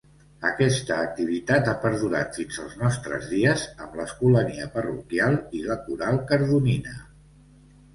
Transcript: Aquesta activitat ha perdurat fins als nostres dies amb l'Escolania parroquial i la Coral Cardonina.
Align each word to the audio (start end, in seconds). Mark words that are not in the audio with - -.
Aquesta 0.47 0.95
activitat 1.07 1.69
ha 1.73 1.75
perdurat 1.83 2.41
fins 2.41 2.59
als 2.65 2.75
nostres 2.81 3.29
dies 3.37 3.69
amb 3.87 4.01
l'Escolania 4.03 4.69
parroquial 4.81 5.41
i 5.61 5.67
la 5.71 5.83
Coral 5.89 6.23
Cardonina. 6.35 7.01